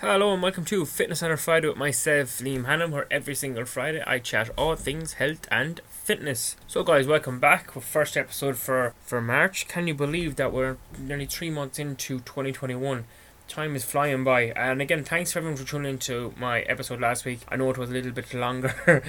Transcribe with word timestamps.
Hello 0.00 0.32
and 0.32 0.42
welcome 0.42 0.64
to 0.64 0.86
Fitness 0.86 1.22
On 1.22 1.30
A 1.30 1.36
Friday 1.36 1.68
with 1.68 1.76
myself, 1.76 2.38
Liam 2.38 2.64
Hannum, 2.64 2.88
where 2.88 3.06
every 3.10 3.34
single 3.34 3.66
Friday 3.66 4.02
I 4.06 4.18
chat 4.18 4.48
all 4.56 4.74
things 4.74 5.12
health 5.12 5.46
and 5.50 5.78
fitness. 5.90 6.56
So 6.66 6.82
guys, 6.82 7.06
welcome 7.06 7.38
back 7.38 7.74
with 7.74 7.84
first 7.84 8.16
episode 8.16 8.56
for, 8.56 8.94
for 9.02 9.20
March. 9.20 9.68
Can 9.68 9.86
you 9.86 9.92
believe 9.92 10.36
that 10.36 10.54
we're 10.54 10.78
nearly 10.98 11.26
three 11.26 11.50
months 11.50 11.78
into 11.78 12.20
2021? 12.20 13.04
Time 13.46 13.76
is 13.76 13.84
flying 13.84 14.24
by. 14.24 14.44
And 14.56 14.80
again, 14.80 15.04
thanks 15.04 15.32
for 15.32 15.40
everyone 15.40 15.58
for 15.58 15.68
tuning 15.68 15.90
into 15.90 16.32
my 16.38 16.62
episode 16.62 17.02
last 17.02 17.26
week. 17.26 17.40
I 17.50 17.56
know 17.56 17.68
it 17.68 17.76
was 17.76 17.90
a 17.90 17.92
little 17.92 18.12
bit 18.12 18.32
longer, 18.34 19.02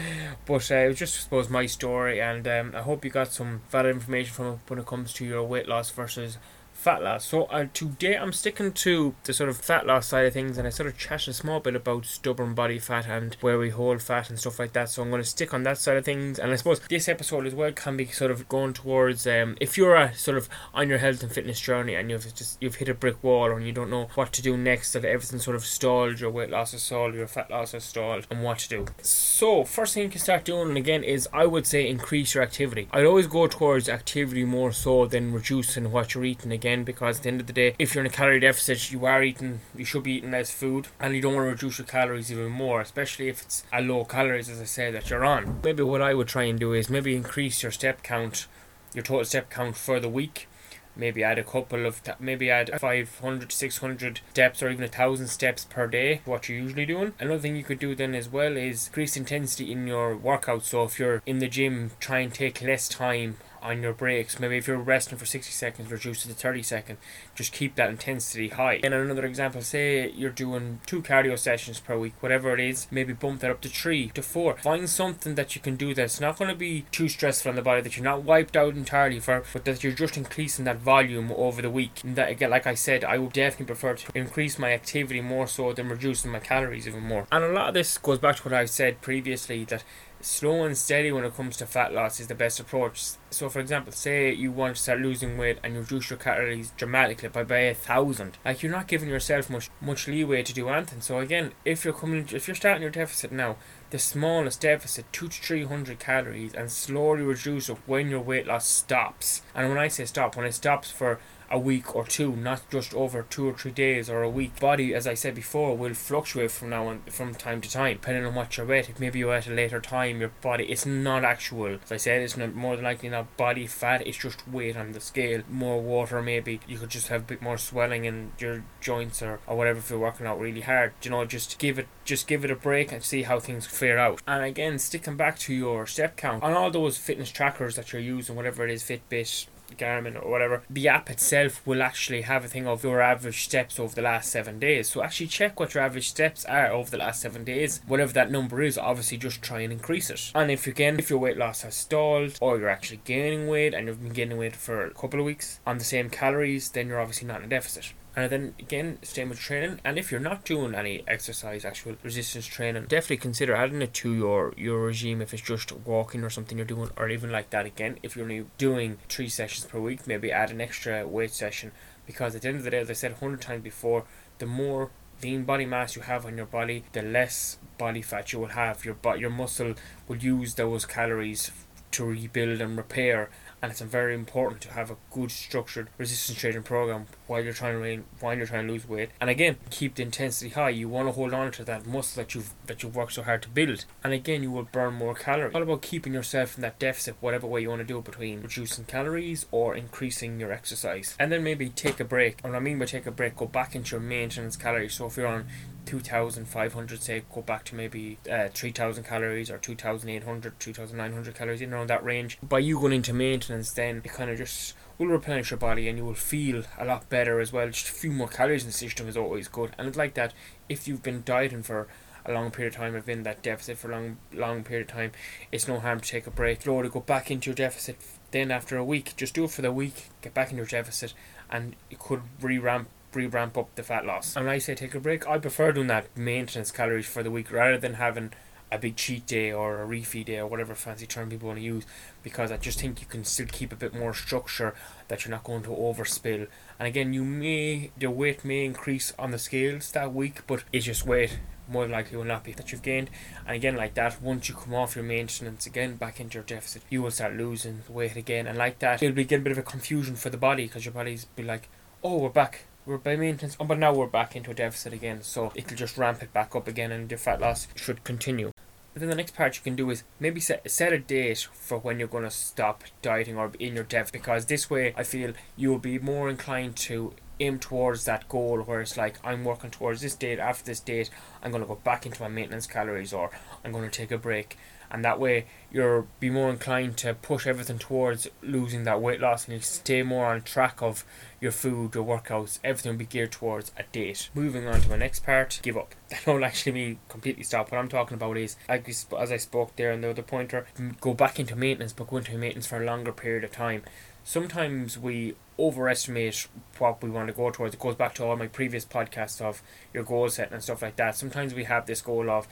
but 0.46 0.71
uh, 0.71 0.76
it 0.76 0.88
was 0.89 1.00
just, 1.00 1.20
I 1.20 1.23
suppose, 1.23 1.50
my 1.50 1.68
story. 1.68 2.20
And 2.20 2.46
um, 2.50 2.73
I 2.76 2.82
hope 2.82 3.05
you 3.05 3.12
got 3.12 3.32
some 3.32 3.62
valid 3.70 3.96
information 3.96 4.34
from 4.34 4.46
it 4.48 4.60
when 4.68 4.80
it 4.80 4.86
comes 4.86 5.14
to 5.14 5.26
your 5.26 5.44
weight 5.44 5.70
loss 5.70 5.89
versus 5.89 6.38
fat 6.82 7.04
loss. 7.04 7.25
So 7.25 7.43
uh, 7.43 7.68
today 7.75 8.18
I'm 8.18 8.34
sticking 8.34 8.71
to 8.71 9.13
the 9.25 9.34
sort 9.34 9.52
of 9.52 9.57
fat 9.57 9.86
loss 9.86 10.07
side 10.07 10.25
of 10.25 10.34
things, 10.34 10.57
and 10.57 10.66
I 10.66 10.71
sort 10.71 10.89
of 10.89 10.98
chat 10.98 11.27
a 11.27 11.34
small 11.34 11.59
bit 11.59 11.75
about 11.75 12.05
stubborn 12.05 12.55
body 12.55 12.80
fat 12.80 13.05
and 13.08 13.35
where 13.39 13.59
we 13.59 13.70
hold 13.70 14.02
fat 14.02 14.31
and 14.31 14.39
stuff 14.39 14.58
like 14.58 14.73
that. 14.73 14.89
So 14.89 15.03
I'm 15.03 15.12
going 15.12 15.22
to 15.22 15.30
stick 15.30 15.53
on 15.53 15.62
that 15.63 15.77
side 15.77 15.98
of 15.98 16.05
things, 16.05 16.39
and 16.39 16.52
I 16.52 16.55
suppose 16.55 16.80
this 16.89 17.08
episode 17.08 17.45
as 17.45 17.53
well 17.53 17.72
can 17.72 17.98
be 17.98 18.08
sort 18.08 18.31
of 18.31 18.49
going 18.49 18.73
towards 18.73 19.27
um, 19.27 19.58
if 19.62 19.77
you're 19.77 19.95
a 19.95 20.16
sort 20.16 20.38
of 20.38 20.49
on 20.73 20.89
your 20.89 20.98
health 20.98 21.22
and 21.22 21.31
fitness 21.31 21.62
journey 21.62 21.94
and 21.94 22.09
you've 22.09 22.34
just 22.34 22.58
you've 22.59 22.75
hit 22.75 22.89
a 22.89 22.95
brick 22.95 23.23
wall 23.23 23.52
and 23.52 23.63
you 23.63 23.72
don't 23.72 23.91
know 23.91 24.09
what 24.16 24.34
to 24.34 24.41
do 24.41 24.58
next, 24.58 24.94
that 24.94 25.05
everything 25.05 25.38
sort 25.38 25.55
of 25.55 25.63
stalled, 25.63 26.20
your 26.20 26.31
weight 26.31 26.50
loss 26.50 26.73
is 26.73 26.81
stalled, 26.81 27.13
your 27.13 27.27
fat 27.27 27.52
loss 27.52 27.75
is 27.75 27.84
stalled, 27.84 28.25
and 28.31 28.41
what 28.41 28.58
to 28.58 28.70
do. 28.70 28.86
So 29.03 29.66
first 29.66 29.94
thing 29.94 30.03
you 30.03 30.09
can 30.09 30.20
start 30.20 30.45
doing 30.45 30.75
again 30.75 31.03
is 31.03 31.30
I 31.31 31.45
would 31.45 31.67
say 31.67 31.88
increase 31.88 32.34
your 32.34 32.44
activity. 32.44 32.88
I'd 32.91 33.05
always 33.05 33.27
go 33.27 33.45
towards 33.45 33.88
activity 33.88 34.45
more 34.45 34.72
so 34.72 35.05
than 35.05 35.31
reducing 35.31 35.91
what 35.91 36.16
you're 36.16 36.25
eating 36.25 36.52
again 36.52 36.70
again 36.71 36.84
because 36.84 37.17
at 37.17 37.23
the 37.23 37.30
end 37.30 37.41
of 37.41 37.48
the 37.48 37.53
day, 37.53 37.75
if 37.77 37.93
you're 37.93 38.03
in 38.03 38.09
a 38.09 38.13
calorie 38.13 38.39
deficit, 38.39 38.91
you 38.91 39.05
are 39.05 39.23
eating, 39.23 39.59
you 39.75 39.85
should 39.85 40.03
be 40.03 40.13
eating 40.13 40.31
less 40.31 40.52
food 40.52 40.88
and 40.99 41.16
you 41.16 41.21
don't 41.21 41.35
want 41.35 41.45
to 41.45 41.52
reduce 41.52 41.77
your 41.77 41.88
calories 41.88 42.31
even 42.31 42.49
more, 42.52 42.81
especially 42.81 43.27
if 43.27 43.41
it's 43.41 43.63
a 43.73 43.81
low 43.81 44.05
calories, 44.05 44.49
as 44.49 44.61
I 44.61 44.66
say, 44.66 44.91
that 44.91 45.09
you're 45.09 45.25
on. 45.25 45.59
Maybe 45.63 45.83
what 45.83 46.02
I 46.02 46.13
would 46.13 46.28
try 46.28 46.44
and 46.44 46.59
do 46.59 46.73
is 46.73 46.89
maybe 46.89 47.16
increase 47.16 47.63
your 47.63 47.72
step 47.72 48.03
count, 48.03 48.47
your 48.94 49.03
total 49.03 49.25
step 49.25 49.50
count 49.50 49.75
for 49.75 50.00
the 50.00 50.09
week. 50.09 50.47
Maybe 50.94 51.23
add 51.23 51.39
a 51.39 51.44
couple 51.44 51.86
of 51.86 52.02
maybe 52.19 52.52
add 52.52 52.69
500 52.78 53.50
600 53.50 54.19
steps 54.31 54.61
or 54.61 54.69
even 54.69 54.83
a 54.83 54.89
thousand 54.89 55.28
steps 55.28 55.63
per 55.63 55.88
day 55.88 56.19
what 56.25 56.50
you're 56.50 56.59
usually 56.59 56.85
doing. 56.85 57.13
Another 57.17 57.39
thing 57.39 57.56
you 57.56 57.63
could 57.63 57.80
do 57.80 57.95
then 57.95 58.13
as 58.13 58.28
well 58.28 58.58
is 58.58 58.88
increase 58.88 59.16
intensity 59.16 59.72
in 59.72 59.88
your 59.88 60.17
workout. 60.17 60.66
So 60.66 60.83
if 60.83 61.00
you're 61.00 61.23
in 61.25 61.39
the 61.39 61.47
gym 61.47 61.91
try 62.02 62.19
and 62.19 62.33
take 62.33 62.61
less 62.61 62.89
time 62.89 63.38
on 63.62 63.81
your 63.81 63.94
breaks. 63.94 64.40
Maybe 64.40 64.58
if 64.58 64.67
you're 64.67 64.78
resting 64.78 65.17
for 65.17 65.26
60 65.26 65.52
seconds, 65.52 65.92
reduce 65.92 66.26
it 66.26 66.30
to 66.30 66.34
30 66.34 66.64
seconds. 66.64 67.00
Just 67.36 67.54
keep 67.54 67.76
that 67.76 67.90
intensity 67.90 68.50
high. 68.50 68.80
And 68.84 68.94
another 68.94 69.26
example, 69.26 69.62
say 69.62 70.09
you're 70.12 70.30
doing 70.30 70.81
two 70.86 71.02
cardio 71.02 71.38
sessions 71.38 71.80
per 71.80 71.98
week, 71.98 72.14
whatever 72.20 72.53
it 72.53 72.59
is, 72.59 72.88
maybe 72.92 73.14
bump 73.14 73.42
that 73.42 73.52
up 73.52 73.62
to 73.62 73.70
three, 73.70 74.09
to 74.09 74.22
four. 74.22 74.58
Find 74.58 74.90
something 74.90 75.36
that 75.36 75.56
you 75.56 75.62
can 75.62 75.76
do 75.76 75.94
that's 75.94 76.20
not 76.20 76.38
going 76.38 76.50
to 76.50 76.56
be 76.56 76.86
too 76.92 77.09
stressful 77.09 77.50
on 77.50 77.56
the 77.56 77.62
body, 77.62 77.81
that 77.81 77.95
you're 77.95 78.03
not 78.03 78.23
wiped 78.23 78.56
out 78.56 78.76
entirely 78.76 79.20
for, 79.20 79.44
but 79.53 79.66
that 79.66 79.84
you're 79.84 79.94
just 79.94 80.18
increasing 80.18 80.66
that 80.66 80.78
volume 80.78 81.31
over 81.36 81.62
the 81.62 81.70
week. 81.70 82.02
And 82.03 82.16
that 82.16 82.30
again, 82.30 82.50
like 82.50 82.68
I 82.68 82.75
said, 82.75 83.03
I 83.03 83.18
would 83.18 83.34
definitely 83.34 83.68
prefer 83.68 83.96
to 83.96 84.12
increase 84.16 84.58
my 84.59 84.72
activity 84.72 85.22
more 85.22 85.48
so 85.48 85.73
than 85.73 85.90
reducing 85.90 86.31
my 86.31 86.40
calories 86.40 86.88
even 86.88 87.03
more. 87.03 87.28
And 87.31 87.44
a 87.44 87.52
lot 87.52 87.70
of 87.70 87.73
this 87.73 87.98
goes 87.98 88.20
back 88.20 88.38
to 88.38 88.44
what 88.44 88.53
I 88.53 88.66
said 88.66 89.02
previously 89.02 89.66
that 89.66 89.84
slow 90.25 90.64
and 90.64 90.77
steady 90.77 91.11
when 91.11 91.25
it 91.25 91.36
comes 91.36 91.58
to 91.58 91.66
fat 91.66 91.94
loss 91.94 92.19
is 92.19 92.27
the 92.27 92.36
best 92.36 92.59
approach. 92.59 93.11
So, 93.30 93.50
for 93.50 93.59
example, 93.59 93.91
say 93.91 94.33
you 94.33 94.52
want 94.52 94.75
to 94.75 94.81
start 94.81 95.00
losing 95.00 95.38
weight 95.38 95.59
and 95.63 95.73
you 95.73 95.81
reduce 95.81 96.09
your 96.09 96.19
calories 96.19 96.72
dramatically 96.72 97.30
by 97.30 97.44
by 97.44 97.59
a 97.59 97.73
thousand. 97.73 98.38
Like 98.44 98.61
you're 98.61 98.72
not 98.72 98.88
giving 98.88 99.09
yourself 99.09 99.50
much 99.50 99.69
much 99.81 100.08
leeway 100.08 100.44
to 100.44 100.53
do 100.53 100.69
anything. 100.69 101.02
So 101.02 101.19
again, 101.19 101.53
if 101.66 101.86
you're 101.86 101.94
coming, 101.94 102.28
if 102.31 102.47
you're 102.47 102.55
starting 102.55 102.81
your 102.81 102.91
deficit 102.91 103.31
now, 103.31 103.58
the 103.89 104.00
smallest 104.00 104.61
deficit, 104.61 105.05
two 105.11 105.28
to 105.28 105.41
three 105.41 105.66
hundred 105.66 106.00
calories, 106.00 106.53
and 106.53 106.72
slowly 106.72 107.23
reduce 107.23 107.69
it 107.69 107.78
when 107.85 108.09
your 108.09 108.22
weight 108.22 108.47
loss 108.47 108.67
stops. 108.67 109.41
And 109.56 109.69
when 109.69 109.78
I 109.78 109.88
say 109.88 110.06
stop, 110.06 110.35
when 110.35 110.46
it 110.46 110.53
stops 110.53 110.91
for 110.91 111.19
a 111.51 111.59
week 111.59 111.95
or 111.95 112.06
two, 112.06 112.35
not 112.35 112.67
just 112.69 112.94
over 112.94 113.23
two 113.23 113.47
or 113.50 113.53
three 113.53 113.72
days 113.72 114.09
or 114.09 114.23
a 114.23 114.29
week. 114.29 114.59
Body, 114.59 114.94
as 114.94 115.06
I 115.06 115.13
said 115.13 115.35
before, 115.35 115.75
will 115.75 115.94
fluctuate 115.94 116.51
from 116.51 116.69
now 116.69 116.88
on 116.88 117.01
from 117.09 117.35
time 117.35 117.62
to 117.62 117.69
time, 117.69 117.97
depending 117.97 118.25
on 118.25 118.35
what 118.35 118.57
you're 118.57 118.73
at. 118.73 118.89
If 118.89 119.00
maybe 119.00 119.19
you're 119.19 119.34
at 119.34 119.47
a 119.47 119.53
later 119.53 119.79
time, 119.81 120.22
your 120.22 120.31
body 120.41 120.66
it's 120.66 120.85
not 120.85 121.23
actual. 121.23 121.78
As 121.84 121.91
I 121.91 121.97
said, 121.97 122.22
it's 122.22 122.38
not 122.38 122.56
more 122.56 122.75
than 122.75 122.85
likely 122.85 123.09
not 123.09 123.35
body 123.38 123.67
fat. 123.67 124.06
It's 124.07 124.17
just 124.17 124.47
weight 124.47 124.78
on 124.78 124.94
the 124.94 125.01
scale. 125.01 125.41
More 125.50 125.81
water, 125.81 126.22
maybe 126.22 126.59
you 126.67 126.78
could 126.78 126.90
just 126.90 127.09
have 127.09 127.22
a 127.22 127.25
bit 127.25 127.41
more 127.41 127.57
swelling 127.57 128.06
in 128.06 128.31
your 128.40 128.63
joints 128.79 129.22
or, 129.22 129.40
or 129.45 129.57
whatever 129.57 129.79
if 129.79 129.90
you're 129.90 130.00
working 130.00 130.25
out 130.25 130.40
really 130.40 130.61
hard. 130.61 130.94
You 131.03 131.11
know, 131.11 131.25
just 131.25 131.59
give 131.59 131.78
it 131.78 131.88
just 132.06 132.28
give 132.28 132.45
it 132.45 132.51
a 132.51 132.56
break 132.56 132.91
and 132.91 133.03
see 133.03 133.23
how 133.23 133.40
things 133.40 133.67
fare 133.67 134.00
out. 134.00 134.22
And 134.28 134.44
again, 134.44 134.79
sticking 134.79 135.17
back 135.17 135.38
to 135.40 135.53
your 135.53 135.85
step 135.85 136.16
count 136.17 136.44
on 136.44 136.53
all 136.53 136.72
those 136.72 136.97
fitness 136.97 137.31
trackers 137.31 137.75
that 137.75 137.91
you're 137.91 138.01
using, 138.01 138.35
whatever 138.35 138.66
it 138.66 138.72
is, 138.72 138.84
Fitbit, 138.84 139.47
Garmin 139.78 140.22
or 140.22 140.30
whatever, 140.30 140.64
the 140.70 140.88
app 140.88 141.09
itself 141.09 141.66
will 141.66 141.82
actually 141.82 142.22
have 142.22 142.46
a 142.46 142.48
thing 142.48 142.68
of 142.68 142.84
your 142.84 143.02
average 143.02 143.44
steps 143.44 143.80
over 143.80 143.96
the 143.96 144.02
last 144.02 144.32
seven 144.32 144.59
days. 144.59 144.90
So 144.90 145.04
actually 145.04 145.28
check 145.28 145.59
what 145.59 145.74
your 145.74 145.84
average 145.84 146.09
steps 146.09 146.46
are 146.46 146.68
over 146.68 146.90
the 146.90 146.98
last 146.98 147.22
seven 147.22 147.44
days. 147.44 147.82
Whatever 147.88 148.14
that 148.14 148.32
number 148.32 148.62
is, 148.62 148.78
obviously 148.78 149.18
just 149.18 149.42
try 149.42 149.62
and 149.62 149.74
increase 149.74 150.09
it. 150.09 150.32
And 150.36 150.52
if 150.52 150.68
you 150.68 150.74
can, 150.74 151.00
if 151.00 151.09
your 151.09 151.20
weight 151.20 151.38
loss 151.38 151.62
has 151.62 151.76
stalled 151.76 152.38
or 152.42 152.58
you're 152.58 152.70
actually 152.70 153.02
gaining 153.06 153.48
weight 153.48 153.74
and 153.74 153.88
you've 153.88 154.02
been 154.02 154.14
gaining 154.14 154.38
weight 154.38 154.56
for 154.56 154.86
a 154.86 154.94
couple 154.94 155.20
of 155.20 155.26
weeks 155.26 155.59
on 155.66 155.78
the 155.78 155.84
same 155.84 156.09
calories, 156.09 156.70
then 156.70 156.88
you're 156.88 157.00
obviously 157.00 157.28
not 157.28 157.40
in 157.40 157.46
a 157.46 157.50
deficit. 157.50 157.94
And 158.13 158.29
then 158.29 158.55
again, 158.59 158.97
same 159.03 159.29
with 159.29 159.39
training. 159.39 159.79
And 159.85 159.97
if 159.97 160.11
you're 160.11 160.19
not 160.19 160.44
doing 160.44 160.75
any 160.75 161.03
exercise, 161.07 161.63
actual 161.63 161.95
resistance 162.03 162.45
training, 162.45 162.85
definitely 162.85 163.17
consider 163.17 163.55
adding 163.55 163.81
it 163.81 163.94
to 163.95 164.13
your 164.13 164.53
your 164.57 164.81
regime. 164.81 165.22
If 165.22 165.33
it's 165.33 165.41
just 165.41 165.72
walking 165.85 166.23
or 166.23 166.29
something 166.29 166.57
you're 166.57 166.66
doing, 166.66 166.89
or 166.97 167.07
even 167.09 167.31
like 167.31 167.51
that 167.51 167.66
again, 167.66 167.99
if 168.03 168.16
you're 168.16 168.25
only 168.25 168.45
doing 168.57 168.97
three 169.07 169.29
sessions 169.29 169.66
per 169.66 169.79
week, 169.79 170.07
maybe 170.07 170.31
add 170.31 170.51
an 170.51 170.59
extra 170.59 171.07
weight 171.07 171.31
session. 171.31 171.72
Because 172.05 172.35
at 172.35 172.41
the 172.41 172.49
end 172.49 172.57
of 172.57 172.63
the 172.63 172.72
day, 172.72 172.79
as 172.79 172.89
I 172.89 172.94
said 172.94 173.13
hundred 173.13 173.41
times 173.41 173.63
before, 173.63 174.03
the 174.39 174.45
more 174.45 174.91
lean 175.23 175.43
body 175.43 175.66
mass 175.66 175.95
you 175.95 176.01
have 176.01 176.25
on 176.25 176.35
your 176.35 176.47
body, 176.47 176.83
the 176.91 177.01
less 177.01 177.59
body 177.78 178.01
fat 178.01 178.33
you 178.33 178.39
will 178.39 178.47
have. 178.47 178.83
Your 178.83 178.95
but 178.95 179.19
your 179.19 179.29
muscle 179.29 179.75
will 180.07 180.17
use 180.17 180.55
those 180.55 180.85
calories 180.85 181.51
to 181.91 182.05
rebuild 182.05 182.61
and 182.61 182.78
repair 182.78 183.29
and 183.61 183.72
it's 183.72 183.81
very 183.81 184.13
important 184.16 184.61
to 184.61 184.72
have 184.72 184.89
a 184.89 184.97
good 185.11 185.31
structured 185.31 185.89
resistance 185.97 186.39
training 186.39 186.63
program 186.63 187.05
while 187.27 187.44
you're 187.44 187.53
trying 187.53 187.81
to 187.81 188.03
while 188.19 188.35
you're 188.35 188.45
trying 188.45 188.67
to 188.67 188.73
lose 188.73 188.88
weight. 188.88 189.09
And 189.19 189.29
again, 189.29 189.57
keep 189.69 189.95
the 189.95 190.03
intensity 190.03 190.49
high. 190.49 190.69
You 190.69 190.89
want 190.89 191.07
to 191.07 191.11
hold 191.11 191.33
on 191.33 191.51
to 191.51 191.63
that 191.66 191.85
muscle 191.85 192.22
that 192.22 192.33
you've 192.33 192.53
that 192.66 192.81
you've 192.81 192.95
worked 192.95 193.13
so 193.13 193.23
hard 193.23 193.44
to 193.44 193.49
build. 193.49 193.85
And 194.03 194.13
again, 194.13 194.44
you 194.44 194.51
will 194.51 194.63
burn 194.63 194.95
more 194.95 195.13
calories. 195.13 195.53
All 195.53 195.61
about 195.61 195.81
keeping 195.81 196.13
yourself 196.13 196.55
in 196.55 196.61
that 196.61 196.79
deficit, 196.79 197.16
whatever 197.19 197.47
way 197.47 197.61
you 197.61 197.69
want 197.69 197.81
to 197.81 197.85
do 197.85 197.99
it, 197.99 198.05
between 198.05 198.41
reducing 198.41 198.85
calories 198.85 199.45
or 199.51 199.75
increasing 199.75 200.39
your 200.39 200.51
exercise. 200.51 201.16
And 201.19 201.31
then 201.31 201.43
maybe 201.43 201.69
take 201.69 201.99
a 201.99 202.05
break. 202.05 202.39
And 202.43 202.55
I 202.55 202.59
mean 202.59 202.79
by 202.79 202.85
take 202.85 203.05
a 203.05 203.11
break, 203.11 203.35
go 203.35 203.45
back 203.45 203.75
into 203.75 203.91
your 203.91 204.01
maintenance 204.01 204.55
calories. 204.55 204.95
So 204.95 205.05
if 205.05 205.17
you're 205.17 205.28
on 205.28 205.45
2,500, 205.91 207.03
say, 207.03 207.22
go 207.35 207.41
back 207.41 207.66
to 207.66 207.75
maybe 207.75 208.18
uh, 208.31 208.47
3,000 208.53 209.03
calories 209.03 209.52
or 209.52 209.57
2,800, 209.57 210.57
2,900 210.57 211.35
calories, 211.35 211.59
in 211.59 211.74
around 211.74 211.88
that 211.88 212.02
range. 212.02 212.38
By 212.41 212.59
you 212.59 212.79
going 212.79 212.94
into 212.94 213.12
maintenance, 213.12 213.74
then 213.74 214.02
it 214.06 214.13
kind 214.13 214.29
of 214.29 214.38
just 214.38 214.74
will 214.97 215.07
replenish 215.07 215.52
your 215.52 215.57
body 215.57 215.90
and 215.90 215.97
you 215.97 216.06
will 216.06 216.13
feel 216.13 216.63
a 216.79 216.85
lot 216.85 217.09
better 217.09 217.41
as 217.41 217.52
well. 217.52 217.68
Just 217.68 217.90
a 217.90 217.91
few 217.91 218.13
more 218.13 218.29
calories 218.29 218.63
in 218.63 218.69
the 218.69 218.74
system 218.74 219.09
is 219.09 219.18
always 219.18 219.50
good. 219.50 219.72
And 219.78 219.90
it's 219.90 219.97
like 219.97 220.13
that 220.13 220.34
if 220.69 220.88
you've 220.88 221.03
been 221.03 221.24
dieting 221.25 221.62
for 221.62 221.90
a 222.25 222.31
long 222.31 222.52
period 222.52 222.73
of 222.73 222.78
time, 222.78 222.94
have 222.94 223.06
been 223.06 223.23
that 223.23 223.44
deficit 223.44 223.78
for 223.78 223.91
a 223.91 223.96
long, 223.96 224.18
long 224.31 224.63
period 224.63 224.88
of 224.88 224.96
time, 224.96 225.12
it's 225.52 225.68
no 225.68 225.81
harm 225.81 226.00
to 226.00 226.08
take 226.08 226.25
a 226.25 226.31
break. 226.31 226.62
To 226.62 226.90
go 226.90 227.02
back 227.02 227.29
into 227.29 227.50
your 227.50 227.56
deficit 227.56 227.97
then 228.31 228.50
after 228.50 228.78
a 228.78 228.85
week. 228.85 229.13
Just 229.18 229.34
do 229.34 229.44
it 229.44 229.52
for 229.52 229.62
the 229.62 229.73
week, 229.73 230.08
get 230.22 230.34
back 230.34 230.52
into 230.52 230.62
your 230.62 230.68
deficit, 230.68 231.13
and 231.50 231.75
it 231.90 232.00
could 232.00 232.22
re 232.40 232.58
ramp 232.58 232.88
re 233.13 233.27
ramp 233.27 233.57
up 233.57 233.73
the 233.75 233.83
fat 233.83 234.05
loss. 234.05 234.35
And 234.35 234.45
when 234.45 234.55
I 234.55 234.59
say 234.59 234.75
take 234.75 234.95
a 234.95 234.99
break, 234.99 235.27
I 235.27 235.38
prefer 235.38 235.72
doing 235.72 235.88
that 235.88 236.16
maintenance 236.17 236.72
calories 236.72 237.08
for 237.08 237.23
the 237.23 237.31
week 237.31 237.52
rather 237.52 237.78
than 237.78 237.96
having 237.96 238.31
a 238.72 238.78
big 238.78 238.96
cheat 238.96 239.25
day 239.25 239.52
or 239.52 239.84
a 239.84 239.87
refeed 239.87 240.25
day 240.25 240.40
or 240.40 240.47
whatever 240.47 240.73
fancy 240.73 241.05
term 241.05 241.29
people 241.29 241.47
want 241.47 241.59
to 241.59 241.66
use 241.66 241.85
because 242.23 242.52
I 242.52 242.58
just 242.58 242.79
think 242.79 243.02
you 243.02 243.08
can 243.08 243.25
still 243.25 243.47
keep 243.52 243.73
a 243.73 243.75
bit 243.75 243.93
more 243.93 244.13
structure 244.13 244.73
that 245.09 245.25
you're 245.25 245.31
not 245.31 245.43
going 245.43 245.63
to 245.63 245.69
overspill. 245.69 246.47
And 246.79 246.87
again, 246.87 247.13
you 247.13 247.25
may 247.25 247.91
the 247.97 248.09
weight 248.09 248.46
may 248.46 248.63
increase 248.63 249.14
on 249.19 249.31
the 249.31 249.40
scales 249.40 249.91
that 249.91 250.14
week, 250.14 250.47
but 250.47 250.64
it's 250.72 250.85
just 250.85 251.05
weight 251.05 251.40
more 251.67 251.87
likely 251.87 252.17
will 252.17 252.25
not 252.25 252.43
be 252.43 252.53
that 252.53 252.72
you've 252.72 252.81
gained. 252.81 253.09
And 253.46 253.55
again, 253.55 253.75
like 253.75 253.93
that, 253.96 254.22
once 254.22 254.49
you 254.49 254.55
come 254.55 254.73
off 254.73 254.96
your 254.96 255.05
maintenance 255.05 255.66
again 255.66 255.96
back 255.96 256.19
into 256.19 256.36
your 256.36 256.43
deficit, 256.43 256.84
you 256.89 257.01
will 257.01 257.12
start 257.12 257.36
losing 257.36 257.84
weight 257.88 258.15
again. 258.15 258.48
And 258.48 258.57
like 258.57 258.79
that, 258.79 259.01
it'll 259.01 259.15
be 259.15 259.24
get 259.24 259.39
a 259.39 259.43
bit 259.43 259.51
of 259.51 259.57
a 259.57 259.63
confusion 259.63 260.15
for 260.15 260.29
the 260.29 260.38
body 260.38 260.65
because 260.65 260.86
your 260.86 260.93
body's 260.93 261.25
be 261.25 261.43
like, 261.43 261.69
oh, 262.03 262.17
we're 262.17 262.29
back 262.29 262.65
we're 262.91 262.98
by 262.98 263.15
maintenance, 263.15 263.55
oh, 263.60 263.65
but 263.65 263.79
now 263.79 263.93
we're 263.93 264.05
back 264.05 264.36
into 264.36 264.51
a 264.51 264.53
deficit 264.53 264.91
again, 264.91 265.22
so 265.22 265.51
it'll 265.55 265.77
just 265.77 265.98
ramp 265.98 266.22
it 266.22 266.34
back 266.34 266.55
up 266.55 266.67
again, 266.67 266.91
and 266.91 267.08
the 267.08 267.15
fat 267.15 267.39
loss 267.39 267.67
should 267.74 268.03
continue. 268.03 268.51
Then 268.93 269.08
the 269.08 269.15
next 269.15 269.34
part 269.34 269.55
you 269.55 269.62
can 269.63 269.77
do 269.77 269.89
is 269.89 270.03
maybe 270.20 270.41
set 270.41 270.70
set 270.70 270.91
a 270.91 271.00
date 271.00 271.48
for 271.53 271.77
when 271.77 271.98
you're 271.98 272.10
going 272.10 272.25
to 272.25 272.32
stop 272.32 272.84
dieting 273.01 273.38
or 273.38 273.50
in 273.58 273.75
your 273.75 273.86
deficit, 273.86 274.12
because 274.12 274.48
this 274.48 274.70
way 274.70 274.93
I 274.98 275.03
feel 275.03 275.32
you 275.55 275.70
will 275.70 275.79
be 275.79 275.98
more 275.98 276.29
inclined 276.29 276.75
to 276.77 277.13
aim 277.39 277.60
towards 277.60 278.05
that 278.05 278.27
goal 278.29 278.62
where 278.62 278.81
it's 278.81 278.98
like 278.98 279.19
I'm 279.24 279.43
working 279.43 279.72
towards 279.72 280.01
this 280.01 280.15
date 280.15 280.39
after 280.39 280.65
this 280.65 280.79
date 280.79 281.10
I'm 281.41 281.51
going 281.51 281.63
to 281.63 281.67
go 281.67 281.75
back 281.75 282.05
into 282.05 282.22
my 282.22 282.27
maintenance 282.27 282.67
calories 282.67 283.13
or 283.13 283.31
I'm 283.63 283.72
going 283.72 283.89
to 283.89 283.98
take 283.98 284.12
a 284.12 284.17
break 284.17 284.57
and 284.91 285.05
that 285.05 285.19
way 285.19 285.45
you'll 285.72 286.07
be 286.19 286.29
more 286.29 286.50
inclined 286.50 286.98
to 286.98 287.13
push 287.13 287.48
everything 287.48 287.79
towards 287.79 288.27
losing 288.43 288.83
that 288.83 289.01
weight 289.01 289.22
loss 289.22 289.45
and 289.45 289.53
you 289.55 289.62
stay 289.62 290.03
more 290.03 290.25
on 290.25 290.41
track 290.41 290.81
of 290.81 291.05
your 291.39 291.51
food, 291.51 291.95
your 291.95 292.05
workouts, 292.05 292.60
everything 292.63 292.91
will 292.91 293.00
be 293.00 293.05
geared 293.05 293.31
towards 293.31 293.72
a 293.77 293.83
date. 293.91 294.29
Moving 294.36 294.67
on 294.67 294.81
to 294.81 294.89
my 294.89 294.98
next 294.98 295.22
part, 295.25 295.60
give 295.63 295.77
up. 295.77 295.95
That 296.12 296.25
don't 296.25 296.43
actually 296.43 296.74
mean 296.74 297.00
completely 297.07 297.43
stop. 297.43 297.72
What 297.72 297.77
I'm 297.77 297.88
talking 297.88 298.15
about 298.15 298.36
is, 298.36 298.57
as 298.67 299.31
I 299.31 299.38
spoke 299.38 299.77
there 299.77 299.93
in 299.93 300.01
the 300.01 300.10
other 300.10 300.22
pointer, 300.22 300.67
go 301.00 301.13
back 301.13 301.39
into 301.39 301.55
maintenance, 301.55 301.93
but 301.93 302.10
go 302.10 302.17
into 302.17 302.38
maintenance 302.38 302.67
for 302.67 302.83
a 302.83 302.86
longer 302.86 303.13
period 303.13 303.45
of 303.45 303.53
time. 303.53 303.83
Sometimes 304.24 304.98
we 304.98 305.36
overestimate 305.58 306.48
what 306.77 307.01
we 307.03 307.10
want 307.10 307.27
to 307.27 307.34
go 307.34 307.50
towards. 307.50 307.75
It 307.75 307.79
goes 307.79 307.96
back 307.96 308.15
to 308.15 308.25
all 308.25 308.36
my 308.36 308.48
previous 308.48 308.86
podcasts 308.86 309.41
of 309.41 309.62
your 309.94 310.03
goal 310.03 310.29
setting 310.29 310.53
and 310.53 310.63
stuff 310.63 310.82
like 310.82 310.96
that. 310.98 311.15
Sometimes 311.15 311.53
we 311.53 311.65
have 311.65 311.86
this 311.86 312.01
goal 312.01 312.29
of 312.29 312.48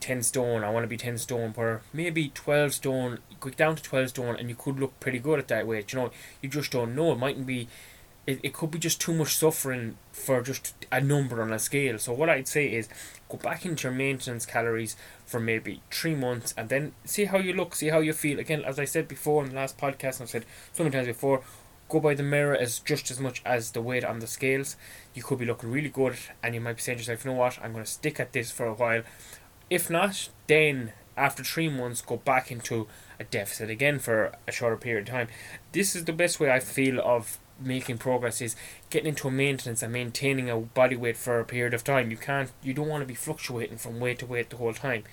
10 0.00 0.22
stone, 0.22 0.64
I 0.64 0.70
want 0.70 0.84
to 0.84 0.88
be 0.88 0.96
10 0.96 1.18
stone, 1.18 1.52
where 1.52 1.82
maybe 1.92 2.30
12 2.30 2.74
stone, 2.74 3.18
go 3.38 3.50
down 3.50 3.76
to 3.76 3.82
12 3.82 4.08
stone, 4.10 4.36
and 4.36 4.48
you 4.48 4.54
could 4.54 4.80
look 4.80 4.98
pretty 4.98 5.18
good 5.18 5.38
at 5.38 5.48
that 5.48 5.66
weight. 5.66 5.92
You 5.92 5.98
know, 5.98 6.10
you 6.40 6.48
just 6.48 6.72
don't 6.72 6.94
know. 6.94 7.12
It 7.12 7.18
mightn't 7.18 7.46
be, 7.46 7.68
it, 8.30 8.40
it 8.42 8.52
could 8.52 8.70
be 8.70 8.78
just 8.78 9.00
too 9.00 9.12
much 9.12 9.36
suffering 9.36 9.96
for 10.12 10.42
just 10.42 10.74
a 10.90 11.00
number 11.00 11.42
on 11.42 11.52
a 11.52 11.58
scale. 11.58 11.98
So, 11.98 12.12
what 12.12 12.30
I'd 12.30 12.48
say 12.48 12.66
is 12.66 12.88
go 13.28 13.36
back 13.36 13.64
into 13.64 13.88
your 13.88 13.96
maintenance 13.96 14.46
calories 14.46 14.96
for 15.26 15.40
maybe 15.40 15.82
three 15.90 16.14
months 16.14 16.54
and 16.56 16.68
then 16.68 16.92
see 17.04 17.26
how 17.26 17.38
you 17.38 17.52
look, 17.52 17.74
see 17.74 17.88
how 17.88 18.00
you 18.00 18.12
feel. 18.12 18.38
Again, 18.38 18.64
as 18.64 18.78
I 18.78 18.84
said 18.84 19.08
before 19.08 19.42
in 19.44 19.50
the 19.50 19.56
last 19.56 19.78
podcast, 19.78 20.20
I've 20.20 20.30
said 20.30 20.46
so 20.72 20.82
many 20.82 20.94
times 20.94 21.08
before, 21.08 21.42
go 21.88 22.00
by 22.00 22.14
the 22.14 22.22
mirror 22.22 22.56
as 22.56 22.78
just 22.78 23.10
as 23.10 23.18
much 23.18 23.42
as 23.44 23.72
the 23.72 23.82
weight 23.82 24.04
on 24.04 24.20
the 24.20 24.26
scales. 24.26 24.76
You 25.14 25.22
could 25.22 25.38
be 25.38 25.46
looking 25.46 25.70
really 25.70 25.88
good, 25.88 26.16
and 26.42 26.54
you 26.54 26.60
might 26.60 26.76
be 26.76 26.82
saying 26.82 26.98
to 26.98 27.02
yourself, 27.02 27.24
you 27.24 27.32
know 27.32 27.36
what, 27.36 27.58
I'm 27.62 27.72
going 27.72 27.84
to 27.84 27.90
stick 27.90 28.20
at 28.20 28.32
this 28.32 28.50
for 28.50 28.66
a 28.66 28.74
while 28.74 29.02
if 29.70 29.88
not, 29.88 30.28
then 30.48 30.92
after 31.16 31.44
three 31.44 31.68
months, 31.68 32.02
go 32.02 32.16
back 32.16 32.50
into 32.50 32.88
a 33.20 33.24
deficit 33.24 33.70
again 33.70 34.00
for 34.00 34.32
a 34.48 34.52
shorter 34.52 34.76
period 34.76 35.08
of 35.08 35.14
time. 35.14 35.28
This 35.72 35.94
is 35.94 36.04
the 36.04 36.12
best 36.12 36.40
way 36.40 36.50
I 36.50 36.58
feel 36.58 37.00
of 37.00 37.38
making 37.60 37.98
progress 37.98 38.40
is 38.40 38.56
getting 38.88 39.08
into 39.08 39.28
a 39.28 39.30
maintenance 39.30 39.82
and 39.82 39.92
maintaining 39.92 40.48
a 40.48 40.56
body 40.56 40.96
weight 40.96 41.16
for 41.16 41.38
a 41.38 41.44
period 41.44 41.74
of 41.74 41.84
time. 41.84 42.10
You 42.10 42.16
can't 42.16 42.50
you 42.62 42.74
don't 42.74 42.88
want 42.88 43.02
to 43.02 43.06
be 43.06 43.14
fluctuating 43.14 43.78
from 43.78 44.00
weight 44.00 44.18
to 44.20 44.26
weight 44.26 44.50
the 44.50 44.56
whole 44.56 44.74
time. 44.74 45.04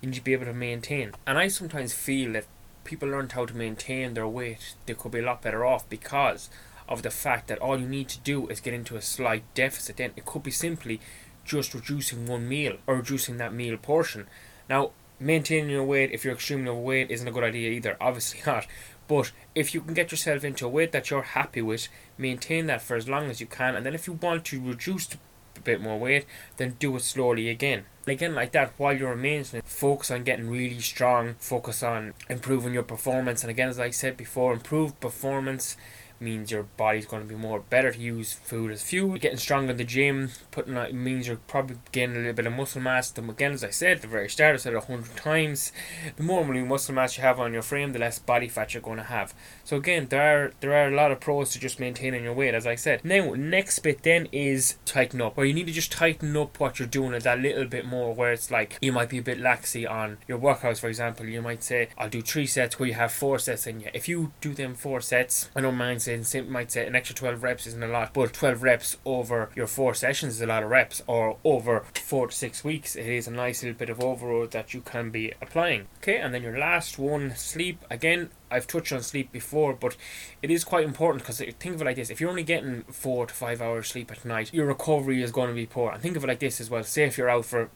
You 0.00 0.10
need 0.10 0.16
to 0.16 0.24
be 0.24 0.32
able 0.32 0.46
to 0.46 0.52
maintain. 0.52 1.12
And 1.26 1.38
I 1.38 1.48
sometimes 1.48 1.92
feel 1.92 2.32
that 2.32 2.46
people 2.84 3.08
learned 3.08 3.32
how 3.32 3.44
to 3.46 3.56
maintain 3.56 4.14
their 4.14 4.28
weight, 4.28 4.74
they 4.86 4.94
could 4.94 5.12
be 5.12 5.18
a 5.18 5.22
lot 5.22 5.42
better 5.42 5.64
off 5.64 5.88
because 5.88 6.48
of 6.88 7.02
the 7.02 7.10
fact 7.10 7.48
that 7.48 7.58
all 7.58 7.78
you 7.78 7.88
need 7.88 8.08
to 8.08 8.20
do 8.20 8.46
is 8.48 8.60
get 8.60 8.74
into 8.74 8.96
a 8.96 9.02
slight 9.02 9.42
deficit. 9.54 9.96
Then 9.96 10.12
it 10.16 10.24
could 10.24 10.42
be 10.42 10.50
simply 10.50 11.00
just 11.44 11.74
reducing 11.74 12.26
one 12.26 12.48
meal 12.48 12.76
or 12.86 12.96
reducing 12.96 13.36
that 13.38 13.52
meal 13.52 13.76
portion. 13.76 14.26
Now, 14.68 14.92
maintaining 15.18 15.70
your 15.70 15.84
weight 15.84 16.12
if 16.12 16.24
you're 16.24 16.34
extremely 16.34 16.68
overweight 16.68 17.10
isn't 17.10 17.26
a 17.26 17.32
good 17.32 17.44
idea 17.44 17.70
either, 17.70 17.96
obviously 18.00 18.40
not. 18.46 18.66
But 19.08 19.32
if 19.54 19.74
you 19.74 19.80
can 19.80 19.94
get 19.94 20.10
yourself 20.10 20.44
into 20.44 20.66
a 20.66 20.68
weight 20.68 20.92
that 20.92 21.10
you're 21.10 21.22
happy 21.22 21.62
with, 21.62 21.88
maintain 22.18 22.66
that 22.66 22.82
for 22.82 22.96
as 22.96 23.08
long 23.08 23.30
as 23.30 23.40
you 23.40 23.46
can, 23.46 23.76
and 23.76 23.86
then 23.86 23.94
if 23.94 24.06
you 24.06 24.14
want 24.14 24.44
to 24.46 24.60
reduce 24.60 25.08
a 25.56 25.60
bit 25.60 25.80
more 25.80 25.98
weight, 25.98 26.26
then 26.56 26.76
do 26.78 26.94
it 26.96 27.02
slowly 27.02 27.48
again. 27.48 27.84
Again, 28.06 28.34
like 28.34 28.52
that, 28.52 28.72
while 28.76 28.96
you're 28.96 29.16
maintenance, 29.16 29.64
focus 29.68 30.10
on 30.10 30.24
getting 30.24 30.48
really 30.48 30.80
strong, 30.80 31.34
focus 31.38 31.82
on 31.82 32.14
improving 32.28 32.72
your 32.72 32.84
performance, 32.84 33.42
and 33.42 33.50
again, 33.50 33.68
as 33.68 33.80
I 33.80 33.90
said 33.90 34.16
before, 34.16 34.52
improve 34.52 34.98
performance 35.00 35.76
means 36.20 36.50
your 36.50 36.64
body's 36.64 37.06
going 37.06 37.22
to 37.22 37.28
be 37.28 37.34
more 37.34 37.60
better 37.60 37.92
to 37.92 37.98
use 37.98 38.32
food 38.32 38.70
as 38.70 38.82
fuel. 38.82 39.16
Getting 39.16 39.38
stronger 39.38 39.72
in 39.72 39.76
the 39.76 39.84
gym, 39.84 40.30
putting 40.50 40.76
out 40.76 40.92
means 40.92 41.26
you're 41.26 41.36
probably 41.36 41.76
gaining 41.92 42.16
a 42.16 42.18
little 42.20 42.32
bit 42.34 42.46
of 42.46 42.52
muscle 42.52 42.80
mass. 42.80 43.10
Then 43.10 43.28
again, 43.28 43.52
as 43.52 43.64
I 43.64 43.70
said 43.70 43.96
at 43.96 44.02
the 44.02 44.08
very 44.08 44.28
start, 44.28 44.54
I 44.54 44.56
said 44.58 44.74
a 44.74 44.80
hundred 44.80 45.16
times, 45.16 45.72
the 46.16 46.22
more 46.22 46.44
muscle 46.44 46.94
mass 46.94 47.16
you 47.16 47.22
have 47.22 47.40
on 47.40 47.52
your 47.52 47.62
frame, 47.62 47.92
the 47.92 47.98
less 47.98 48.18
body 48.18 48.48
fat 48.48 48.74
you're 48.74 48.82
going 48.82 48.98
to 48.98 49.04
have. 49.04 49.34
So 49.64 49.76
again, 49.76 50.06
there 50.08 50.46
are 50.46 50.52
there 50.60 50.72
are 50.72 50.88
a 50.88 50.94
lot 50.94 51.12
of 51.12 51.20
pros 51.20 51.50
to 51.52 51.60
just 51.60 51.80
maintaining 51.80 52.24
your 52.24 52.32
weight, 52.32 52.54
as 52.54 52.66
I 52.66 52.74
said. 52.74 53.04
Now, 53.04 53.34
next 53.34 53.80
bit 53.80 54.02
then 54.02 54.28
is 54.32 54.76
tighten 54.84 55.20
up, 55.20 55.36
where 55.36 55.46
you 55.46 55.54
need 55.54 55.66
to 55.66 55.72
just 55.72 55.92
tighten 55.92 56.36
up 56.36 56.58
what 56.60 56.78
you're 56.78 56.88
doing 56.88 57.18
that 57.18 57.40
little 57.40 57.64
bit 57.64 57.86
more. 57.86 58.14
Where 58.14 58.32
it's 58.32 58.50
like 58.50 58.78
you 58.80 58.92
might 58.92 59.08
be 59.08 59.18
a 59.18 59.22
bit 59.22 59.40
laxy 59.40 59.88
on 59.88 60.18
your 60.28 60.38
workouts, 60.38 60.80
for 60.80 60.88
example. 60.88 61.26
You 61.26 61.42
might 61.42 61.62
say, 61.62 61.88
"I'll 61.98 62.08
do 62.08 62.22
three 62.22 62.46
sets," 62.46 62.78
where 62.78 62.88
you 62.88 62.94
have 62.94 63.12
four 63.12 63.38
sets 63.38 63.66
in 63.66 63.80
you. 63.80 63.90
If 63.92 64.08
you 64.08 64.32
do 64.40 64.54
them 64.54 64.74
four 64.74 65.00
sets, 65.00 65.50
I 65.54 65.60
don't 65.60 65.76
mind 65.76 66.02
saying, 66.06 66.50
might 66.50 66.70
say 66.70 66.86
an 66.86 66.94
extra 66.94 67.14
12 67.14 67.42
reps 67.42 67.66
isn't 67.66 67.82
a 67.82 67.88
lot, 67.88 68.14
but 68.14 68.32
12 68.32 68.62
reps 68.62 68.96
over 69.04 69.50
your 69.54 69.66
four 69.66 69.94
sessions 69.94 70.34
is 70.34 70.40
a 70.40 70.46
lot 70.46 70.62
of 70.62 70.70
reps, 70.70 71.02
or 71.06 71.38
over 71.44 71.84
four 71.94 72.28
to 72.28 72.34
six 72.34 72.64
weeks, 72.64 72.96
it 72.96 73.06
is 73.06 73.26
a 73.26 73.30
nice 73.30 73.62
little 73.62 73.78
bit 73.78 73.90
of 73.90 74.00
overload 74.00 74.52
that 74.52 74.74
you 74.74 74.80
can 74.80 75.10
be 75.10 75.32
applying. 75.42 75.86
Okay, 75.98 76.18
and 76.18 76.32
then 76.32 76.42
your 76.42 76.58
last 76.58 76.98
one, 76.98 77.34
sleep. 77.36 77.84
Again, 77.90 78.30
I've 78.50 78.66
touched 78.66 78.92
on 78.92 79.02
sleep 79.02 79.32
before, 79.32 79.74
but 79.74 79.96
it 80.42 80.50
is 80.50 80.64
quite 80.64 80.84
important 80.84 81.22
because 81.22 81.38
think 81.38 81.74
of 81.74 81.82
it 81.82 81.84
like 81.84 81.96
this: 81.96 82.10
if 82.10 82.20
you're 82.20 82.30
only 82.30 82.44
getting 82.44 82.82
four 82.84 83.26
to 83.26 83.34
five 83.34 83.60
hours 83.60 83.88
sleep 83.88 84.10
at 84.10 84.24
night, 84.24 84.54
your 84.54 84.66
recovery 84.66 85.22
is 85.22 85.32
going 85.32 85.48
to 85.48 85.54
be 85.54 85.66
poor. 85.66 85.90
And 85.90 86.00
think 86.00 86.16
of 86.16 86.24
it 86.24 86.28
like 86.28 86.40
this 86.40 86.60
as 86.60 86.70
well: 86.70 86.84
say 86.84 87.04
if 87.04 87.18
you're 87.18 87.30
out 87.30 87.44
for 87.44 87.70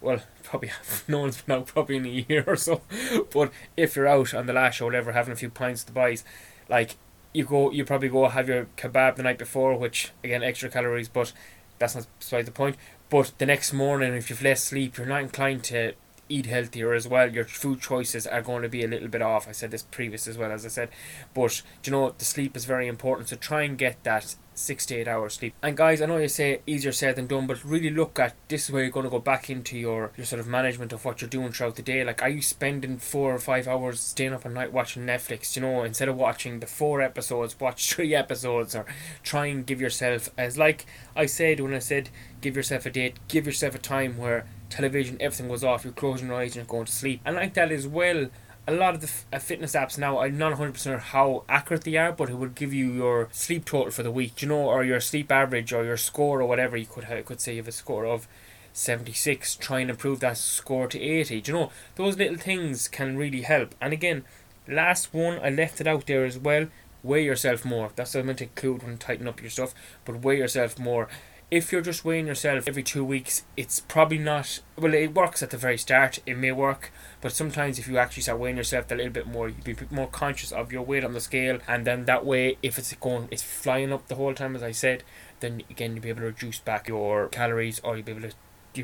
well, 0.00 0.20
probably 0.42 0.70
no 1.08 1.20
one's 1.20 1.42
been 1.42 1.56
out 1.56 1.66
probably 1.66 1.96
in 1.96 2.06
a 2.06 2.24
year 2.28 2.44
or 2.46 2.56
so. 2.56 2.82
But 3.32 3.52
if 3.76 3.96
you're 3.96 4.06
out 4.06 4.34
on 4.34 4.46
the 4.46 4.52
lash 4.52 4.80
or 4.80 4.86
whatever, 4.86 5.12
having 5.12 5.32
a 5.32 5.36
few 5.36 5.50
pints 5.50 5.84
to 5.84 5.92
buys, 5.92 6.24
like 6.68 6.96
you 7.32 7.44
go, 7.44 7.70
you 7.70 7.84
probably 7.84 8.08
go 8.08 8.28
have 8.28 8.48
your 8.48 8.66
kebab 8.76 9.16
the 9.16 9.22
night 9.22 9.38
before, 9.38 9.76
which 9.76 10.12
again 10.24 10.42
extra 10.42 10.68
calories, 10.68 11.08
but 11.08 11.32
that's 11.78 11.94
not 11.94 12.06
beside 12.18 12.46
the 12.46 12.52
point. 12.52 12.76
But 13.10 13.32
the 13.38 13.46
next 13.46 13.72
morning, 13.72 14.14
if 14.14 14.28
you've 14.28 14.42
less 14.42 14.62
sleep, 14.62 14.96
you're 14.98 15.06
not 15.06 15.22
inclined 15.22 15.64
to 15.64 15.94
eat 16.28 16.46
healthier 16.46 16.92
as 16.92 17.08
well. 17.08 17.30
Your 17.30 17.44
food 17.44 17.80
choices 17.80 18.26
are 18.26 18.42
going 18.42 18.62
to 18.62 18.68
be 18.68 18.84
a 18.84 18.88
little 18.88 19.08
bit 19.08 19.22
off. 19.22 19.48
I 19.48 19.52
said 19.52 19.70
this 19.70 19.82
previous 19.82 20.26
as 20.26 20.38
well 20.38 20.52
as 20.52 20.64
I 20.64 20.68
said, 20.68 20.90
but 21.34 21.62
you 21.84 21.92
know 21.92 22.14
the 22.16 22.24
sleep 22.24 22.56
is 22.56 22.64
very 22.64 22.88
important. 22.88 23.28
So 23.28 23.36
try 23.36 23.62
and 23.62 23.78
get 23.78 24.02
that 24.04 24.36
six 24.58 24.84
to 24.86 24.96
eight 24.96 25.08
hours 25.08 25.34
sleep. 25.34 25.54
And 25.62 25.76
guys, 25.76 26.02
I 26.02 26.06
know 26.06 26.18
you 26.18 26.28
say 26.28 26.60
easier 26.66 26.92
said 26.92 27.16
than 27.16 27.26
done, 27.26 27.46
but 27.46 27.64
really 27.64 27.90
look 27.90 28.18
at 28.18 28.34
this 28.48 28.64
is 28.64 28.70
where 28.70 28.82
you're 28.82 28.92
going 28.92 29.04
to 29.04 29.10
go 29.10 29.18
back 29.18 29.48
into 29.48 29.78
your 29.78 30.12
your 30.16 30.26
sort 30.26 30.40
of 30.40 30.46
management 30.46 30.92
of 30.92 31.04
what 31.04 31.20
you're 31.20 31.30
doing 31.30 31.52
throughout 31.52 31.76
the 31.76 31.82
day. 31.82 32.04
Like, 32.04 32.22
are 32.22 32.28
you 32.28 32.42
spending 32.42 32.98
four 32.98 33.34
or 33.34 33.38
five 33.38 33.68
hours 33.68 34.00
staying 34.00 34.34
up 34.34 34.44
at 34.44 34.52
night 34.52 34.72
watching 34.72 35.06
Netflix? 35.06 35.54
You 35.56 35.62
know, 35.62 35.84
instead 35.84 36.08
of 36.08 36.16
watching 36.16 36.60
the 36.60 36.66
four 36.66 37.00
episodes, 37.00 37.58
watch 37.58 37.92
three 37.94 38.14
episodes, 38.14 38.74
or 38.74 38.84
try 39.22 39.46
and 39.46 39.64
give 39.64 39.80
yourself 39.80 40.30
as 40.36 40.58
like 40.58 40.86
I 41.16 41.26
said 41.26 41.60
when 41.60 41.74
I 41.74 41.78
said 41.78 42.10
give 42.40 42.56
yourself 42.56 42.86
a 42.86 42.90
date, 42.90 43.18
give 43.28 43.46
yourself 43.46 43.74
a 43.74 43.78
time 43.78 44.18
where 44.18 44.46
television 44.70 45.16
everything 45.20 45.48
was 45.48 45.64
off, 45.64 45.84
you're 45.84 45.92
closing 45.92 46.28
your 46.28 46.36
eyes 46.36 46.56
and 46.56 46.68
going 46.68 46.86
to 46.86 46.92
sleep. 46.92 47.20
And 47.24 47.36
like 47.36 47.54
that 47.54 47.72
as 47.72 47.86
well 47.86 48.28
a 48.68 48.72
lot 48.72 48.94
of 48.94 49.00
the 49.00 49.06
f- 49.06 49.24
uh, 49.32 49.38
fitness 49.38 49.72
apps 49.72 49.96
now, 49.96 50.18
I'm 50.18 50.36
not 50.36 50.58
100% 50.58 50.76
sure 50.76 50.98
how 50.98 51.44
accurate 51.48 51.84
they 51.84 51.96
are, 51.96 52.12
but 52.12 52.28
it 52.28 52.34
would 52.34 52.54
give 52.54 52.74
you 52.74 52.92
your 52.92 53.30
sleep 53.32 53.64
total 53.64 53.90
for 53.90 54.02
the 54.02 54.10
week, 54.10 54.42
you 54.42 54.48
know, 54.48 54.60
or 54.60 54.84
your 54.84 55.00
sleep 55.00 55.32
average 55.32 55.72
or 55.72 55.84
your 55.84 55.96
score 55.96 56.42
or 56.42 56.46
whatever. 56.46 56.76
You 56.76 56.84
could 56.84 57.04
have, 57.04 57.24
could 57.24 57.40
say 57.40 57.52
you 57.52 57.62
have 57.62 57.68
a 57.68 57.72
score 57.72 58.04
of 58.04 58.28
76, 58.74 59.56
try 59.56 59.80
and 59.80 59.88
improve 59.88 60.20
that 60.20 60.36
score 60.36 60.86
to 60.86 61.00
80. 61.00 61.40
Do 61.40 61.50
you 61.50 61.58
know, 61.58 61.72
those 61.96 62.18
little 62.18 62.36
things 62.36 62.88
can 62.88 63.16
really 63.16 63.40
help. 63.40 63.74
And 63.80 63.94
again, 63.94 64.24
last 64.68 65.14
one, 65.14 65.38
I 65.42 65.48
left 65.48 65.80
it 65.80 65.86
out 65.86 66.06
there 66.06 66.26
as 66.26 66.38
well. 66.38 66.66
Weigh 67.02 67.24
yourself 67.24 67.64
more. 67.64 67.90
That's 67.96 68.14
what 68.14 68.20
I 68.20 68.24
meant 68.24 68.38
to 68.38 68.44
include 68.44 68.82
when 68.82 68.98
tighten 68.98 69.28
up 69.28 69.40
your 69.40 69.48
stuff, 69.48 69.74
but 70.04 70.20
weigh 70.20 70.36
yourself 70.36 70.78
more 70.78 71.08
if 71.50 71.72
you're 71.72 71.80
just 71.80 72.04
weighing 72.04 72.26
yourself 72.26 72.64
every 72.66 72.82
two 72.82 73.04
weeks, 73.04 73.44
it's 73.56 73.80
probably 73.80 74.18
not. 74.18 74.60
Well, 74.76 74.92
it 74.92 75.14
works 75.14 75.42
at 75.42 75.50
the 75.50 75.56
very 75.56 75.78
start. 75.78 76.18
It 76.26 76.36
may 76.36 76.52
work, 76.52 76.92
but 77.22 77.32
sometimes 77.32 77.78
if 77.78 77.88
you 77.88 77.96
actually 77.96 78.24
start 78.24 78.38
weighing 78.38 78.58
yourself 78.58 78.90
a 78.90 78.94
little 78.94 79.12
bit 79.12 79.26
more, 79.26 79.48
you'd 79.48 79.64
be 79.64 79.76
more 79.90 80.08
conscious 80.08 80.52
of 80.52 80.72
your 80.72 80.82
weight 80.82 81.04
on 81.04 81.14
the 81.14 81.20
scale, 81.20 81.58
and 81.66 81.86
then 81.86 82.04
that 82.04 82.26
way, 82.26 82.58
if 82.62 82.78
it's 82.78 82.92
going, 82.94 83.28
it's 83.30 83.42
flying 83.42 83.92
up 83.92 84.08
the 84.08 84.16
whole 84.16 84.34
time, 84.34 84.54
as 84.54 84.62
I 84.62 84.72
said, 84.72 85.04
then 85.40 85.62
again 85.70 85.94
you'll 85.94 86.02
be 86.02 86.10
able 86.10 86.20
to 86.20 86.26
reduce 86.26 86.58
back 86.58 86.86
your 86.86 87.28
calories, 87.28 87.80
or 87.80 87.96
you'll 87.96 88.04
be 88.04 88.12
able 88.12 88.28
to 88.28 88.34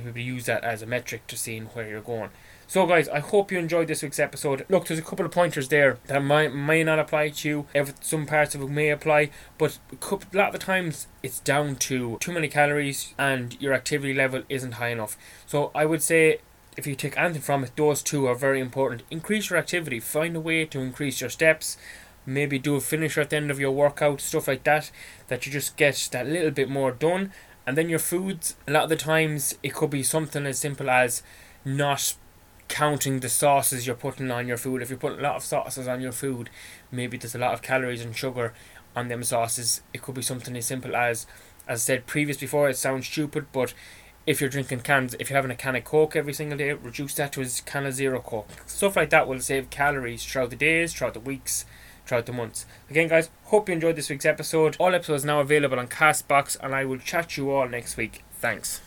able 0.03 0.13
to 0.13 0.23
use 0.23 0.47
that 0.47 0.65
as 0.65 0.83
a 0.83 0.87
metric 0.87 1.27
to 1.29 1.37
seeing 1.37 1.67
where 1.67 1.89
you're 1.89 2.01
going. 2.01 2.31
So, 2.67 2.87
guys, 2.87 3.09
I 3.11 3.21
hope 3.21 3.53
you 3.53 3.59
enjoyed 3.59 3.89
this 3.89 4.03
week's 4.03 4.19
episode. 4.19 4.65
Look, 4.69 4.87
there's 4.87 4.99
a 4.99 5.03
couple 5.03 5.27
of 5.27 5.33
pointers 5.33 5.69
there 5.69 5.99
that 6.07 6.21
might 6.21 6.55
may 6.55 6.83
not 6.83 6.99
apply 6.99 7.29
to 7.29 7.49
you. 7.49 7.67
If 7.75 7.93
some 8.03 8.25
parts 8.27 8.55
of 8.55 8.63
it 8.63 8.71
may 8.71 8.91
apply, 8.91 9.31
but 9.59 9.79
a 9.93 10.19
lot 10.37 10.49
of 10.49 10.53
the 10.53 10.59
times 10.59 11.07
it's 11.23 11.41
down 11.41 11.77
to 11.77 12.17
too 12.21 12.33
many 12.33 12.49
calories 12.49 13.15
and 13.19 13.61
your 13.61 13.75
activity 13.75 14.15
level 14.15 14.43
isn't 14.49 14.73
high 14.73 14.89
enough. 14.89 15.17
So, 15.47 15.71
I 15.75 15.85
would 15.85 16.03
say 16.03 16.39
if 16.77 16.87
you 16.87 16.95
take 16.95 17.19
anything 17.19 17.43
from 17.43 17.65
it, 17.65 17.77
those 17.77 18.03
two 18.03 18.27
are 18.27 18.35
very 18.35 18.61
important. 18.61 19.03
Increase 19.11 19.51
your 19.51 19.59
activity. 19.59 20.01
Find 20.01 20.35
a 20.35 20.41
way 20.41 20.65
to 20.65 20.81
increase 20.81 21.21
your 21.21 21.31
steps. 21.31 21.77
Maybe 22.27 22.59
do 22.59 22.77
a 22.77 22.81
finisher 22.81 23.21
at 23.21 23.31
the 23.31 23.37
end 23.37 23.51
of 23.51 23.61
your 23.61 23.71
workout, 23.71 24.21
stuff 24.21 24.49
like 24.49 24.65
that. 24.65 24.91
That 25.29 25.45
you 25.45 25.53
just 25.53 25.77
get 25.77 26.09
that 26.13 26.27
little 26.27 26.51
bit 26.51 26.69
more 26.69 26.91
done. 26.91 27.33
And 27.66 27.78
then 27.78 27.88
your 27.88 27.99
foods, 27.99 28.56
a 28.66 28.71
lot 28.71 28.85
of 28.85 28.88
the 28.90 28.97
times 28.97 29.56
it 29.62 29.75
could 29.75 29.90
be 29.90 30.02
something 30.02 30.44
as 30.47 30.59
simple 30.59 30.90
as 30.90 31.23
not 31.64 32.14
counting 32.68 33.21
the 33.21 33.28
sauces 33.28 33.87
you're 33.87 33.97
putting 33.97 34.30
on 34.30 34.47
your 34.47 34.56
food. 34.56 34.83
If 34.83 34.90
you're 34.90 34.99
putting 34.99 35.21
a 35.21 35.23
lot 35.23 35.37
of 35.37 35.44
sauces 35.44 35.88
on 35.88 36.00
your 36.00 36.12
food, 36.12 36.50
maybe 36.90 37.16
there's 37.16 37.35
a 37.35 37.38
lot 37.38 37.54
of 37.54 37.62
calories 37.62 38.04
and 38.04 38.16
sugar 38.16 38.52
on 38.94 39.09
them 39.09 39.25
sauces. 39.25 39.83
It 39.92 40.02
could 40.02 40.14
be 40.14 40.23
something 40.23 40.56
as 40.56 40.66
simple 40.66 40.94
as 40.94 41.26
As 41.66 41.80
I 41.80 41.85
said 41.85 42.06
previous 42.06 42.37
before, 42.37 42.68
it 42.68 42.76
sounds 42.76 43.06
stupid, 43.06 43.47
but 43.52 43.73
if 44.26 44.40
you're 44.40 44.50
drinking 44.50 44.80
cans, 44.80 45.14
if 45.18 45.30
you're 45.30 45.37
having 45.37 45.50
a 45.50 45.56
can 45.56 45.76
of 45.76 45.85
Coke 45.85 46.16
every 46.16 46.33
single 46.33 46.59
day, 46.59 46.73
reduce 46.73 47.14
that 47.14 47.33
to 47.33 47.42
a 47.42 47.47
can 47.64 47.87
of 47.87 47.94
zero 47.94 48.21
Coke. 48.21 48.49
Stuff 48.66 48.97
like 48.97 49.11
that 49.11 49.26
will 49.26 49.40
save 49.40 49.71
calories 49.71 50.25
throughout 50.25 50.50
the 50.50 50.56
days, 50.56 50.92
throughout 50.92 51.14
the 51.14 51.21
weeks, 51.21 51.64
throughout 52.06 52.26
the 52.26 52.32
months. 52.32 52.66
Again, 52.90 53.08
guys, 53.08 53.30
hope 53.44 53.68
you 53.68 53.75
enjoyed 53.75 53.96
this 53.96 54.11
week's 54.11 54.26
episode. 54.26 54.76
All 54.78 54.94
episodes 54.94 55.25
now 55.25 55.40
available 55.40 55.78
on 55.78 55.88
Castbox, 55.88 56.56
and 56.61 56.75
I 56.75 56.84
will 56.84 56.99
chat 56.99 57.37
you 57.37 57.50
all 57.50 57.68
next 57.68 57.96
week. 57.96 58.23
Thanks. 58.32 58.82